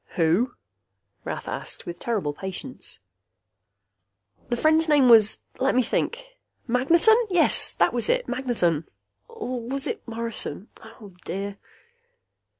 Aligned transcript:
"Who?" 0.15 0.55
Rath 1.23 1.47
asked, 1.47 1.85
with 1.85 1.99
terrible 1.99 2.33
patience. 2.33 2.97
"The 4.49 4.57
friend's 4.57 4.89
name 4.89 5.09
was 5.09 5.43
let 5.59 5.75
me 5.75 5.83
think 5.83 6.25
Magneton! 6.67 7.23
That 7.77 7.93
was 7.93 8.09
it! 8.09 8.27
Magneton! 8.27 8.85
Or 9.27 9.61
was 9.61 9.85
it 9.85 10.01
Morrison? 10.07 10.69
Oh, 10.83 11.13
dear...." 11.23 11.57